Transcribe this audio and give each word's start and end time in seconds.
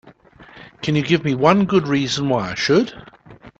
Can 0.81 0.95
you 0.95 1.03
give 1.03 1.23
me 1.23 1.35
one 1.35 1.65
good 1.65 1.87
reason 1.87 2.27
why 2.27 2.49
I 2.49 2.55
should? 2.55 3.05